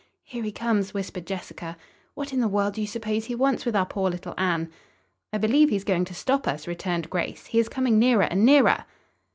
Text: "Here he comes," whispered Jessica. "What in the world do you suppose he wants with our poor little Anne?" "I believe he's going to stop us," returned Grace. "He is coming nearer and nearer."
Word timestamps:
"Here 0.23 0.41
he 0.41 0.51
comes," 0.51 0.95
whispered 0.95 1.27
Jessica. 1.27 1.77
"What 2.15 2.33
in 2.33 2.39
the 2.39 2.47
world 2.47 2.73
do 2.73 2.81
you 2.81 2.87
suppose 2.87 3.25
he 3.25 3.35
wants 3.35 3.67
with 3.67 3.75
our 3.75 3.85
poor 3.85 4.09
little 4.09 4.33
Anne?" 4.35 4.71
"I 5.31 5.37
believe 5.37 5.69
he's 5.69 5.83
going 5.83 6.05
to 6.05 6.15
stop 6.15 6.47
us," 6.47 6.65
returned 6.65 7.11
Grace. 7.11 7.45
"He 7.45 7.59
is 7.59 7.69
coming 7.69 7.99
nearer 7.99 8.23
and 8.23 8.43
nearer." 8.43 8.85